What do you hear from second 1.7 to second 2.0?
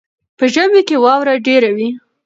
وي.